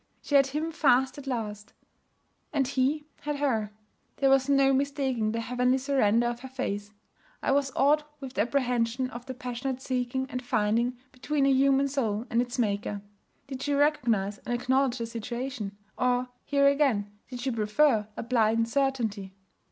She 0.23 0.33
had 0.33 0.47
Him 0.47 0.71
fast 0.71 1.19
at 1.19 1.27
last, 1.27 1.73
and 2.51 2.67
He 2.67 3.05
had 3.19 3.35
her. 3.35 3.71
There 4.17 4.31
was 4.31 4.49
no 4.49 4.73
mistaking 4.73 5.31
the 5.31 5.41
heavenly 5.41 5.77
surrender 5.77 6.25
of 6.25 6.39
her 6.39 6.47
face. 6.47 6.91
I 7.43 7.51
was 7.51 7.71
awed 7.75 8.03
with 8.19 8.33
the 8.33 8.41
apprehension 8.41 9.11
of 9.11 9.27
the 9.27 9.35
passionate 9.35 9.79
seeking 9.79 10.25
and 10.31 10.41
finding 10.43 10.97
between 11.11 11.45
a 11.45 11.49
human 11.53 11.87
soul 11.87 12.25
and 12.31 12.41
its 12.41 12.57
Maker. 12.57 13.03
Did 13.45 13.61
she 13.61 13.73
recognize 13.75 14.39
and 14.39 14.59
acknowledge 14.59 14.97
the 14.97 15.05
situation? 15.05 15.77
Or, 15.99 16.29
here 16.45 16.65
again, 16.65 17.11
did 17.29 17.39
she 17.41 17.51
prefer 17.51 18.07
a 18.17 18.23
blind 18.23 18.69
certainty? 18.69 19.35